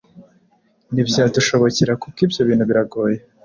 [0.93, 3.17] ntibyadushobokera kuko ibyo bintu biragoye